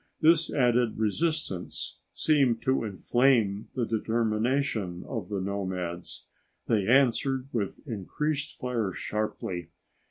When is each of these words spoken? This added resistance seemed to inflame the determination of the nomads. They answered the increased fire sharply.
This 0.19 0.51
added 0.51 0.97
resistance 0.97 1.99
seemed 2.11 2.63
to 2.63 2.83
inflame 2.83 3.67
the 3.75 3.85
determination 3.85 5.03
of 5.07 5.29
the 5.29 5.39
nomads. 5.39 6.25
They 6.65 6.87
answered 6.87 7.49
the 7.53 7.71
increased 7.85 8.57
fire 8.59 8.93
sharply. 8.93 9.69